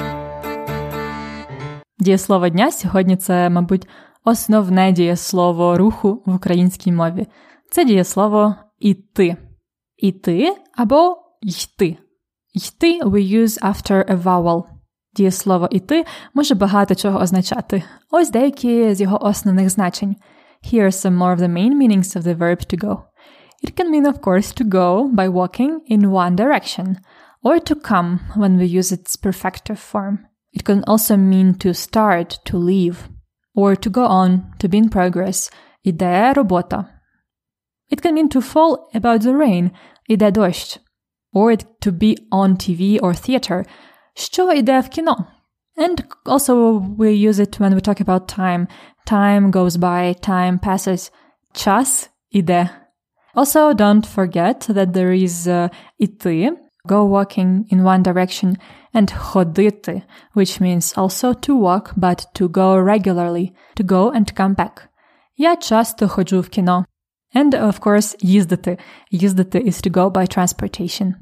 Дієслово 1.98 2.48
дня 2.48 2.70
сьогодні 2.70 3.16
це, 3.16 3.50
мабуть, 3.50 3.88
основне 4.25 4.92
дієслово 4.92 5.78
руху 5.78 6.22
в 6.26 6.34
українській 6.34 6.92
мові. 6.92 7.26
Це 7.70 7.84
дієслово 7.84 8.54
іти. 8.78 9.37
Іти 9.96 10.56
або 10.76 11.16
йти. 11.40 11.96
Йти 12.52 13.00
we 13.02 13.42
use 13.42 13.62
after 13.62 14.10
a 14.10 14.22
vowel. 14.22 14.77
Дієслово 15.17 15.67
іти 15.71 16.05
може 16.33 16.55
багато 16.55 16.95
чого 16.95 17.19
означати. 17.19 17.83
Ось 18.12 18.31
деякі 18.31 18.93
з 18.93 19.01
його 19.01 19.25
основних 19.25 19.69
значень. 19.69 20.15
Here 20.63 20.83
are 20.83 20.91
some 20.91 21.17
more 21.17 21.35
of 21.35 21.39
the 21.39 21.53
main 21.53 21.73
meanings 21.77 22.15
of 22.17 22.23
the 22.23 22.38
verb 22.38 22.59
to 22.73 22.77
go. 22.77 23.03
It 23.63 23.75
can 23.77 23.89
mean, 23.91 24.05
of 24.05 24.21
course, 24.21 24.51
to 24.59 24.63
go 24.65 25.09
by 25.19 25.27
walking 25.29 25.79
in 25.88 26.12
one 26.12 26.35
direction, 26.35 26.97
or 27.43 27.59
to 27.59 27.75
come 27.75 28.19
when 28.35 28.57
we 28.57 28.65
use 28.79 28.91
its 28.91 29.15
perfective 29.15 29.79
form. 29.91 30.15
It 30.51 30.63
can 30.65 30.83
also 30.85 31.15
mean 31.17 31.55
to 31.63 31.73
start, 31.73 32.39
to 32.45 32.57
leave, 32.57 33.09
or 33.55 33.75
to 33.75 33.89
go 33.89 34.05
on, 34.05 34.53
to 34.59 34.67
be 34.67 34.77
in 34.77 34.89
progress. 34.89 35.51
Іде 35.83 36.33
робота. 36.33 36.85
It 37.91 38.01
can 38.01 38.13
mean 38.13 38.29
to 38.29 38.41
fall 38.41 38.89
about 38.93 39.21
the 39.21 39.33
rain, 39.33 39.71
іде 40.09 40.31
дощ, 40.31 40.79
or 41.33 41.51
it 41.51 41.65
to 41.81 41.91
be 41.91 42.17
on 42.31 42.55
TV 42.57 43.00
or 43.01 43.13
theater, 43.13 43.65
що 44.17 44.51
іде 44.51 44.79
в 44.79 44.89
кіно. 44.89 45.25
And 45.77 46.03
also 46.25 46.79
we 46.97 47.29
use 47.29 47.39
it 47.39 47.59
when 47.59 47.73
we 47.73 47.81
talk 47.81 48.00
about 48.01 48.39
time. 48.39 48.67
Time 49.05 49.51
goes 49.51 49.77
by, 49.77 50.15
time 50.29 50.59
passes. 50.59 51.12
Час 51.53 52.09
іде. 52.31 52.69
Also, 53.35 53.73
don't 53.73 54.05
forget 54.05 54.59
that 54.69 54.93
there 54.93 55.12
is 55.12 55.47
uh, 55.47 55.69
іти, 55.97 56.51
go 56.88 57.03
walking 57.05 57.65
in 57.71 57.83
one 57.83 58.03
direction, 58.03 58.57
and 58.93 59.12
ходити, 59.12 60.03
which 60.36 60.62
means 60.62 60.93
also 60.93 61.34
to 61.34 61.56
walk, 61.56 61.93
but 61.97 62.25
to 62.36 62.47
go 62.47 62.77
regularly, 62.77 63.51
to 63.75 63.84
go 63.84 64.12
and 64.12 64.36
come 64.36 64.56
back. 64.56 64.89
Я 65.38 65.56
часто 65.56 66.08
ходжу 66.08 66.41
в 66.41 66.49
кіно. 66.49 66.86
And, 67.36 67.63
of 67.63 67.79
course, 67.79 68.15
їздити. 68.19 68.77
Їздити 69.12 69.60
is 69.60 69.88
to 69.88 69.91
go 69.91 70.12
by 70.12 70.38
transportation. 70.38 71.13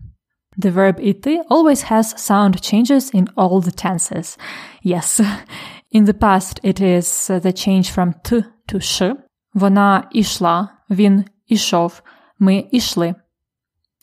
The 0.58 0.74
verb 0.74 1.00
іти 1.00 1.42
always 1.50 1.92
has 1.92 2.16
sound 2.18 2.56
changes 2.62 3.16
in 3.16 3.28
all 3.36 3.62
the 3.62 3.72
tenses. 3.72 4.38
Yes. 4.84 5.22
In 5.92 6.06
the 6.06 6.14
past, 6.14 6.60
it 6.64 6.82
is 6.82 7.28
the 7.28 7.54
change 7.54 7.92
from 7.96 8.14
t 8.24 8.44
to 8.68 8.80
sh. 8.80 9.16
Вона 9.54 10.08
ішла, 10.12 10.70
він 10.90 11.26
ішов, 11.48 12.02
ми 12.40 12.68
ішли. 12.72 13.16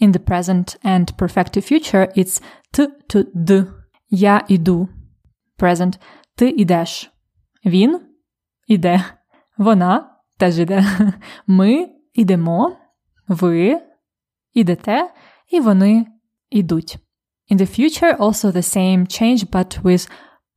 In 0.00 0.12
the 0.12 0.18
present 0.18 0.84
and 0.84 1.16
perfective 1.16 1.72
future, 1.72 2.18
it's 2.18 2.42
t 2.72 2.86
to 3.14 3.24
d. 3.34 3.66
Я 4.10 4.44
іду. 4.48 4.88
Present. 5.58 5.98
Ти 6.36 6.48
ідеш. 6.48 7.12
Він 7.64 8.00
іде. 8.66 9.04
Вона 9.58 10.16
теж 10.38 10.58
іде. 10.58 10.84
Ми 11.46 11.88
ідемо. 12.14 12.76
Ви 13.28 13.80
ідете. 14.54 15.10
І 15.50 15.60
вони 15.60 16.06
ідуть. 16.52 16.98
In 17.50 17.56
the 17.58 17.66
future, 17.66 18.16
also 18.18 18.52
the 18.52 18.62
same 18.62 19.06
change, 19.06 19.50
but 19.50 19.82
with 19.82 20.08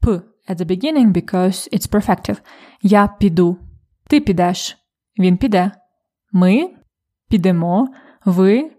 p 0.02 0.22
at 0.48 0.58
the 0.58 0.66
beginning 0.66 1.14
because 1.14 1.70
it's 1.72 1.88
perfective. 1.88 2.38
Я 2.82 3.08
піду. 3.08 3.58
Ти 4.08 4.20
підеш. 4.20 4.78
Він 5.20 5.38
піде. 5.38 5.72
Ми 6.32 6.70
підемо. 7.30 7.88
Ви 8.26 8.72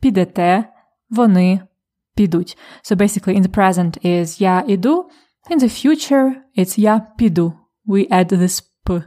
підете. 0.00 0.64
Вони 1.10 1.60
підуть. 2.14 2.58
So 2.84 2.96
basically, 2.96 3.36
in 3.38 3.42
the 3.42 3.54
present 3.56 4.06
is 4.06 4.42
я 4.42 4.64
іду. 4.66 5.10
In 5.50 5.58
the 5.58 5.68
future, 5.68 6.32
it's 6.58 6.78
я 6.78 7.00
піду. 7.16 7.52
We 7.86 8.12
add 8.12 8.32
this 8.32 8.62
p 8.86 9.02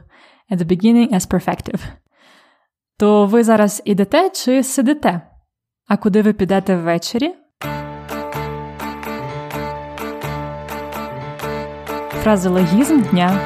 at 0.50 0.58
the 0.58 0.64
beginning 0.64 1.14
as 1.14 1.30
perfective. 1.30 1.80
То 2.98 3.26
ви 3.26 3.44
зараз 3.44 3.82
ідете 3.84 4.30
чи 4.30 4.62
сидите? 4.62 5.20
А 5.88 5.96
куди 5.96 6.22
ви 6.22 6.32
підете 6.32 6.76
ввечері? 6.76 7.34
Фразеологізм 12.23 13.01
дня. 13.01 13.39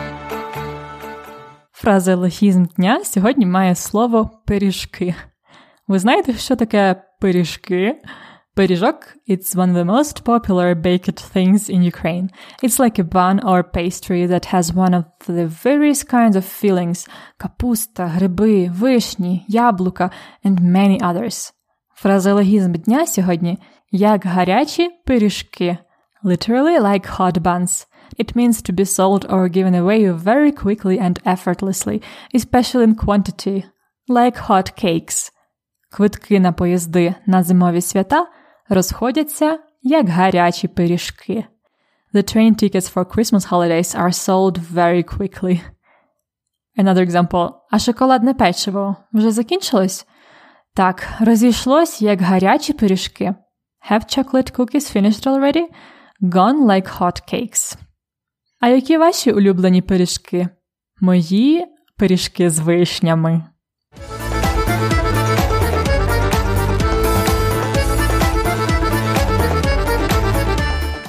Фразеологізм 1.72 2.66
дня 2.66 3.04
сьогодні 3.04 3.46
має 3.46 3.76
слово 3.76 4.30
пиріжки. 4.46 5.16
Ви 5.88 6.00
знаєте, 6.00 6.34
що 6.34 6.56
таке 6.56 7.04
пиріжки? 7.20 8.02
Пиріжок 8.56 8.96
it's 9.30 9.56
one 9.56 9.74
of 9.74 9.78
the 9.78 9.86
most 9.86 10.24
popular 10.24 10.76
baked 10.76 11.36
things 11.36 11.70
in 11.70 11.84
Ukraine. 11.84 12.30
It's 12.64 12.80
like 12.80 13.00
a 13.00 13.04
bun 13.04 13.40
or 13.50 13.64
pastry 13.64 14.28
that 14.28 14.54
has 14.54 14.74
one 14.74 14.94
of 14.94 15.06
the 15.28 15.48
various 15.64 16.04
kinds 16.04 16.36
of 16.36 16.64
fillings 16.64 17.10
капуста, 17.38 18.06
гриби, 18.06 18.72
вишні, 18.74 19.46
яблука 19.48 20.12
and 20.46 20.60
many 20.60 21.02
others. 21.02 21.54
Фразеологізм 21.96 22.74
дня 22.74 23.08
сьогодні 23.08 23.58
як 23.92 24.26
гарячі 24.26 24.90
пиріжки. 25.06 25.78
Literally 26.24 26.82
like 26.82 27.18
hot 27.18 27.38
buns. 27.40 27.88
It 28.17 28.35
means 28.35 28.63
to 28.63 28.73
be 28.73 28.85
sold 28.85 29.27
or 29.29 29.49
given 29.49 29.75
away 29.75 30.09
very 30.09 30.53
quickly 30.53 30.99
and 30.99 31.21
effortlessly, 31.25 32.01
especially 32.35 32.85
in 32.85 32.95
quantity, 32.95 33.65
like 34.09 34.37
hot 34.37 34.77
cakes. 34.77 35.33
Квитки 35.91 36.41
на 36.41 36.53
поїзди 36.53 37.15
на 37.27 37.43
зимові 37.43 37.81
свята 37.81 38.27
розходяться 38.69 39.59
як 39.83 40.09
гарячі 40.09 40.69
пиріжки. 40.69 41.45
The 42.15 42.37
train 42.37 42.63
tickets 42.63 42.95
for 42.95 43.05
Christmas 43.05 43.51
holidays 43.51 43.95
are 43.95 44.13
sold 44.13 44.59
very 44.59 45.03
quickly. 45.03 45.61
Another 46.79 47.11
example. 47.11 47.51
А 47.71 47.79
шоколадне 47.79 48.35
печиво 48.35 48.97
вже 49.13 49.31
закінчилось? 49.31 50.07
Так, 50.75 51.09
розійшлось 51.21 52.03
як 52.03 52.23
гарячі 52.23 52.73
пиріжки. 52.73 53.35
Have 53.91 54.19
chocolate 54.19 54.53
cookies 54.57 54.97
finished 54.97 55.27
already? 55.27 55.65
Gone 56.23 56.67
like 56.67 56.99
hot 56.99 57.33
cakes. 57.33 57.77
А 58.64 58.68
які 58.68 58.98
ваші 58.98 59.32
улюблені 59.32 59.82
пиріжки? 59.82 60.48
Мої 61.02 61.66
пиріжки 61.98 62.50
з 62.50 62.60
вишнями. 62.60 63.44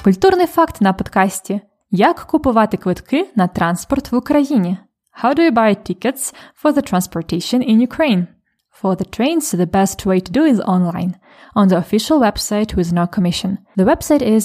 Культурний 0.05 0.47
факт 0.47 0.81
на 0.81 0.93
подкасті: 0.93 1.61
Як 1.91 2.21
купувати 2.21 2.77
квитки 2.77 3.27
на 3.37 3.47
транспорт 3.47 4.13
в 4.13 4.17
Україні? 4.17 4.79
How 5.25 5.37
do 5.37 5.51
you 5.51 5.55
buy 5.55 5.77
tickets 5.91 6.35
for 6.65 6.73
the 6.73 6.93
transportation 6.93 7.71
in 7.71 7.89
Ukraine? 7.89 8.27
For 8.83 8.97
the 8.97 9.09
trains, 9.19 9.55
the 9.55 9.71
best 9.71 10.07
way 10.07 10.21
to 10.27 10.33
do 10.39 10.43
is 10.53 10.61
online, 10.75 11.13
on 11.55 11.69
the 11.69 11.79
official 11.85 12.19
website 12.27 12.75
with 12.75 12.93
no 12.93 13.07
commission. 13.17 13.51
The 13.77 13.87
website 13.93 14.25
is 14.37 14.45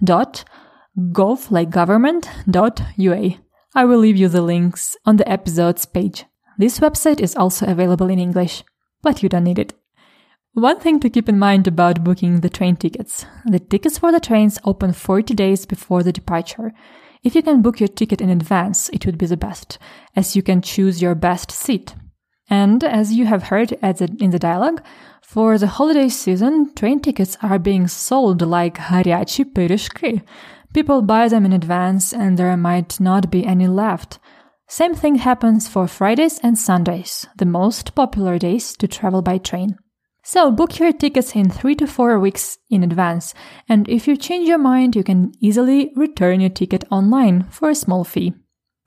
booking.uz.gov 0.00 1.50
like 1.50 1.70
government.ua. 1.70 3.30
I 3.74 3.84
will 3.84 3.98
leave 3.98 4.16
you 4.16 4.28
the 4.28 4.42
links 4.42 4.96
on 5.04 5.16
the 5.16 5.28
episodes 5.30 5.86
page. 5.86 6.24
This 6.56 6.80
website 6.80 7.20
is 7.20 7.36
also 7.36 7.66
available 7.66 8.08
in 8.08 8.18
English, 8.18 8.64
but 9.02 9.22
you 9.22 9.28
don't 9.28 9.44
need 9.44 9.58
it. 9.58 9.74
One 10.54 10.80
thing 10.80 10.98
to 11.00 11.10
keep 11.10 11.28
in 11.28 11.38
mind 11.38 11.68
about 11.68 12.02
booking 12.02 12.40
the 12.40 12.48
train 12.48 12.76
tickets. 12.76 13.26
The 13.44 13.60
tickets 13.60 13.98
for 13.98 14.10
the 14.10 14.18
trains 14.18 14.58
open 14.64 14.92
40 14.92 15.34
days 15.34 15.66
before 15.66 16.02
the 16.02 16.12
departure. 16.12 16.72
If 17.22 17.34
you 17.34 17.42
can 17.42 17.62
book 17.62 17.78
your 17.78 17.88
ticket 17.88 18.20
in 18.20 18.30
advance, 18.30 18.88
it 18.88 19.06
would 19.06 19.18
be 19.18 19.26
the 19.26 19.36
best, 19.36 19.78
as 20.16 20.34
you 20.34 20.42
can 20.42 20.62
choose 20.62 21.02
your 21.02 21.14
best 21.14 21.52
seat. 21.52 21.94
And 22.49 22.83
as 22.83 23.13
you 23.13 23.25
have 23.25 23.43
heard 23.43 23.71
in 23.71 24.29
the 24.31 24.39
dialogue, 24.39 24.81
for 25.21 25.57
the 25.57 25.67
holiday 25.67 26.09
season, 26.09 26.73
train 26.75 26.99
tickets 26.99 27.37
are 27.41 27.57
being 27.57 27.87
sold 27.87 28.41
like 28.41 28.77
гарячі 28.77 29.43
пиріжки. 29.45 30.21
People 30.75 31.01
buy 31.01 31.27
them 31.27 31.45
in 31.45 31.53
advance 31.53 32.13
and 32.13 32.37
there 32.37 32.57
might 32.57 32.99
not 32.99 33.31
be 33.31 33.45
any 33.45 33.67
left. 33.67 34.19
Same 34.67 34.95
thing 34.95 35.15
happens 35.15 35.67
for 35.67 35.87
Fridays 35.87 36.39
and 36.43 36.57
Sundays, 36.57 37.27
the 37.37 37.45
most 37.45 37.95
popular 37.95 38.37
days 38.37 38.75
to 38.77 38.87
travel 38.87 39.21
by 39.21 39.37
train. 39.37 39.75
So 40.23 40.51
book 40.51 40.79
your 40.79 40.93
tickets 40.93 41.35
in 41.35 41.49
three 41.49 41.75
to 41.75 41.85
four 41.85 42.17
weeks 42.19 42.57
in 42.69 42.83
advance, 42.83 43.33
and 43.67 43.89
if 43.89 44.07
you 44.07 44.15
change 44.15 44.47
your 44.47 44.57
mind, 44.57 44.95
you 44.95 45.03
can 45.03 45.31
easily 45.39 45.91
return 45.95 46.39
your 46.39 46.49
ticket 46.49 46.85
online 46.89 47.43
for 47.49 47.69
a 47.69 47.75
small 47.75 48.03
fee. 48.03 48.33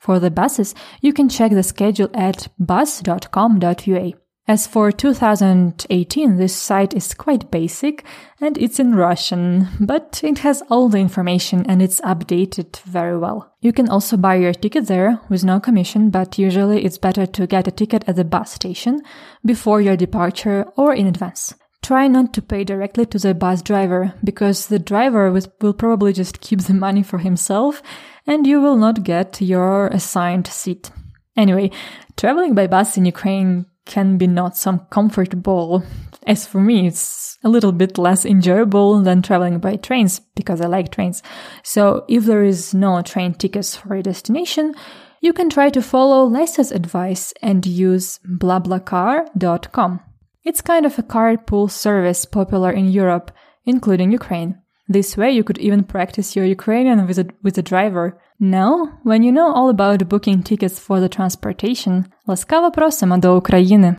For 0.02 0.20
the 0.20 0.32
buses, 0.32 0.74
you 1.00 1.14
can 1.14 1.30
check 1.30 1.52
the 1.52 1.62
schedule 1.62 2.10
at 2.16 2.48
bus.com.ua. 2.58 4.14
As 4.48 4.66
for 4.66 4.92
2018, 4.92 6.38
this 6.38 6.56
site 6.56 6.96
is 6.96 7.14
quite 7.14 7.52
basic 7.52 8.04
and 8.42 8.58
it's 8.58 8.80
in 8.80 8.96
Russian, 8.96 9.68
but 9.80 10.20
it 10.24 10.40
has 10.40 10.64
all 10.72 10.90
the 10.90 10.98
information 10.98 11.64
and 11.70 11.84
it's 11.84 12.02
updated 12.02 12.82
very 12.82 13.16
well. 13.16 13.54
You 13.62 13.72
can 13.72 13.90
also 13.90 14.18
buy 14.18 14.38
your 14.38 14.54
ticket 14.54 14.88
there 14.88 15.22
with 15.30 15.44
no 15.44 15.60
commission, 15.60 16.10
but 16.10 16.40
usually 16.40 16.84
it's 16.84 16.98
better 16.98 17.28
to 17.28 17.46
get 17.46 17.68
a 17.68 17.72
ticket 17.72 18.04
at 18.08 18.16
the 18.16 18.26
bus 18.26 18.52
station 18.52 19.04
before 19.46 19.82
your 19.82 19.96
departure 19.96 20.66
or 20.76 20.96
in 20.96 21.06
advance. 21.06 21.54
Try 21.92 22.08
not 22.08 22.34
to 22.36 22.42
pay 22.42 22.64
directly 22.64 23.06
to 23.08 23.20
the 23.20 23.34
bus 23.34 23.62
driver 23.62 24.14
because 24.24 24.68
the 24.68 24.80
driver 24.80 25.30
will 25.30 25.74
probably 25.74 26.14
just 26.14 26.40
keep 26.40 26.62
the 26.62 26.74
money 26.74 27.04
for 27.04 27.18
himself 27.18 27.84
and 28.26 28.48
you 28.48 28.62
will 28.62 28.78
not 28.78 29.04
get 29.04 29.42
your 29.42 29.88
assigned 29.88 30.48
seat. 30.48 30.90
Anyway, 31.36 31.70
traveling 32.16 32.56
by 32.56 32.68
bus 32.68 32.96
in 32.96 33.04
Ukraine 33.04 33.66
can 33.86 34.18
be 34.18 34.26
not 34.26 34.56
so 34.56 34.78
comfortable. 34.90 35.84
As 36.26 36.48
for 36.48 36.62
me, 36.62 36.88
it's 36.88 37.38
a 37.44 37.50
little 37.50 37.74
bit 37.74 37.98
less 37.98 38.24
enjoyable 38.24 39.02
than 39.02 39.22
traveling 39.22 39.60
by 39.60 39.76
trains 39.76 40.22
because 40.38 40.62
I 40.62 40.68
like 40.68 40.94
trains. 40.94 41.22
So 41.62 42.06
if 42.08 42.24
there 42.24 42.46
is 42.46 42.74
no 42.74 43.02
train 43.02 43.34
tickets 43.34 43.76
for 43.76 43.96
a 43.96 44.02
destination, 44.02 44.76
you 45.20 45.34
can 45.34 45.50
try 45.50 45.70
to 45.72 45.82
follow 45.82 46.24
Lisa's 46.24 46.72
advice 46.72 47.34
and 47.42 47.66
use 47.66 48.22
blablacar.com. 48.26 50.00
It's 50.44 50.60
kind 50.60 50.88
of 50.88 50.98
a 50.98 51.04
carpool 51.04 51.70
service 51.70 52.26
popular 52.26 52.72
in 52.72 52.90
Europe, 52.90 53.32
including 53.64 54.12
Ukraine. 54.12 54.56
This 54.88 55.16
way 55.16 55.30
you 55.30 55.44
could 55.44 55.60
even 55.60 55.84
practice 55.84 56.36
your 56.36 56.46
Ukrainian 56.46 57.06
with 57.06 57.20
a, 57.20 57.28
with 57.44 57.60
a 57.60 57.62
driver. 57.62 58.20
Now, 58.40 59.00
when 59.04 59.22
you 59.22 59.32
know 59.32 59.54
all 59.54 59.70
about 59.70 60.10
booking 60.10 60.42
tickets 60.42 60.80
for 60.80 61.00
the 61.00 61.10
transportation, 61.10 62.06
ласкаво 62.28 62.72
просимо 62.72 63.18
до 63.18 63.38
України. 63.38 63.96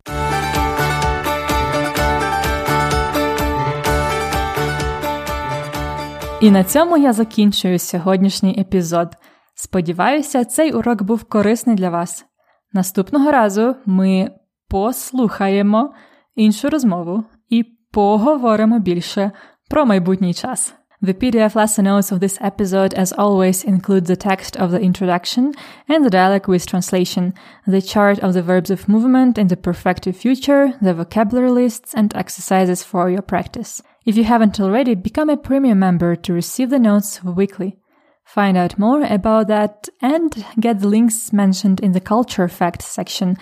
І 6.41 6.51
на 6.51 6.65
цьому 6.65 6.97
я 6.97 7.13
закінчую 7.13 7.79
сьогоднішній 7.79 8.61
епізод. 8.61 9.17
Сподіваюся, 9.55 10.45
цей 10.45 10.73
урок 10.73 11.03
був 11.03 11.25
корисний 11.25 11.77
для 11.77 11.91
вас. 11.91 12.25
Наступного 12.73 13.31
разу 13.31 13.77
ми 13.87 14.31
послухаємо 14.69 15.93
іншу 16.36 16.70
розмову 16.70 17.24
і 17.50 17.64
поговоримо 17.92 18.80
більше 18.80 19.32
про 19.70 19.86
майбутній 19.86 20.34
час. 20.34 20.74
The 21.00 21.14
PDF 21.14 21.54
lesson 21.54 21.86
notes 21.86 22.12
of 22.12 22.20
this 22.22 22.40
episode, 22.42 22.96
as 22.96 23.14
always, 23.14 23.64
include 23.64 24.08
the 24.08 24.16
text 24.16 24.58
of 24.58 24.72
the 24.72 24.82
introduction 24.82 25.54
and 25.88 26.04
the 26.04 26.10
dialogue 26.10 26.48
with 26.48 26.66
translation, 26.66 27.36
the 27.68 27.84
chart 27.84 28.18
of 28.24 28.34
the 28.34 28.42
verbs 28.42 28.72
of 28.72 28.90
movement 28.90 29.38
in 29.38 29.48
the 29.48 29.58
perfective 29.58 30.16
future, 30.18 30.74
the 30.82 30.96
vocabulary 30.96 31.52
lists, 31.52 31.94
and 31.94 32.16
exercises 32.16 32.82
for 32.82 33.12
your 33.12 33.22
practice. 33.22 33.84
If 34.08 34.18
you 34.18 34.24
haven't 34.24 34.60
already, 34.60 34.96
become 34.96 35.30
a 35.30 35.38
premium 35.38 35.78
member 35.78 36.16
to 36.16 36.34
receive 36.34 36.72
the 36.72 36.80
notes 36.80 37.24
weekly. 37.24 37.78
Find 38.26 38.58
out 38.58 38.80
more 38.80 39.04
about 39.04 39.48
that 39.50 39.88
and 40.02 40.46
get 40.60 40.80
the 40.80 40.88
links 40.88 41.32
mentioned 41.32 41.80
in 41.80 41.92
the 41.92 42.02
culture 42.02 42.48
facts 42.48 42.88
section 42.88 43.38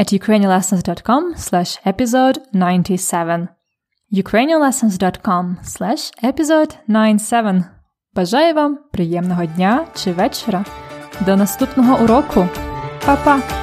at 0.00 0.12
ukrainianlessons.com 0.12 1.34
slash 1.36 1.78
episode 1.86 2.38
97 2.52 3.48
ukrainianlessons.com 4.12 5.56
slash 5.62 6.12
episode 6.22 6.76
97 6.88 7.64
Бажаю 8.14 8.54
вам 8.54 8.78
приємного 8.92 9.46
дня 9.46 9.86
чи 9.94 10.12
вечора. 10.12 10.64
До 11.26 11.36
наступного 11.36 12.04
уроку. 12.04 12.48
Па-па! 13.06 13.61